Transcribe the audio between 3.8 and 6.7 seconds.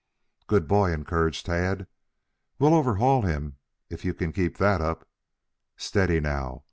if you can keep that up. Steady now.